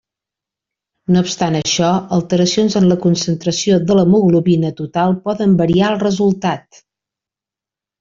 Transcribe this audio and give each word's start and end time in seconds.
No 1.15 1.21
obstant 1.25 1.57
això 1.59 1.89
alteracions 2.17 2.79
en 2.81 2.89
la 2.93 2.99
concentració 3.05 3.79
de 3.93 4.01
l'hemoglobina 4.01 4.75
total 4.83 5.17
poden 5.29 5.57
variar 5.65 5.95
el 5.97 6.05
resultat. 6.11 6.87